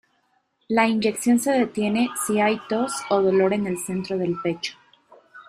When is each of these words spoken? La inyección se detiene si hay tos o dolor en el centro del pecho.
La 0.67 0.87
inyección 0.87 1.37
se 1.39 1.51
detiene 1.51 2.09
si 2.25 2.39
hay 2.41 2.59
tos 2.67 2.91
o 3.11 3.21
dolor 3.21 3.53
en 3.53 3.67
el 3.67 3.77
centro 3.77 4.17
del 4.17 4.35
pecho. 4.41 4.73